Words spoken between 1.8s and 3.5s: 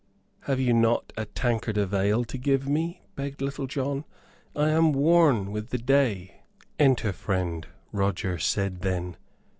ale to give me?" begged